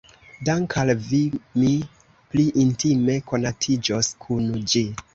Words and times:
Dank' 0.47 0.77
al 0.83 0.91
vi 1.09 1.19
mi 1.59 1.69
pli 2.33 2.49
intime 2.65 3.21
konatiĝos 3.31 4.15
kun 4.27 4.53
ĝi. 4.73 4.89